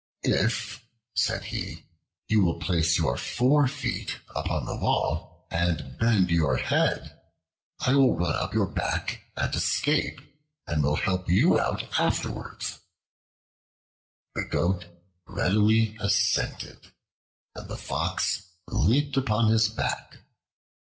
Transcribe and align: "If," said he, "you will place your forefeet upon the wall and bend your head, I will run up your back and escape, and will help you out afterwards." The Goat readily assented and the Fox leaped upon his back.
"If," 0.23 0.83
said 1.13 1.43
he, 1.43 1.85
"you 2.27 2.43
will 2.43 2.57
place 2.59 2.97
your 2.97 3.17
forefeet 3.17 4.17
upon 4.35 4.65
the 4.65 4.75
wall 4.75 5.45
and 5.51 5.95
bend 5.99 6.31
your 6.31 6.57
head, 6.57 7.19
I 7.79 7.93
will 7.93 8.17
run 8.17 8.35
up 8.35 8.51
your 8.51 8.65
back 8.65 9.21
and 9.37 9.53
escape, 9.53 10.19
and 10.65 10.81
will 10.83 10.95
help 10.95 11.29
you 11.29 11.59
out 11.59 11.83
afterwards." 11.99 12.79
The 14.33 14.45
Goat 14.45 14.87
readily 15.27 15.95
assented 15.99 16.87
and 17.53 17.67
the 17.69 17.77
Fox 17.77 18.49
leaped 18.67 19.17
upon 19.17 19.51
his 19.51 19.67
back. 19.67 20.17